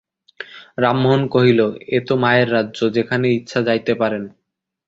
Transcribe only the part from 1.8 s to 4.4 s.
এ তো মায়ের রাজ্য, যেখানে ইচ্ছা যাইতে পারেন।